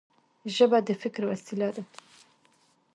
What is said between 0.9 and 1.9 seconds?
فکر وسیله ده.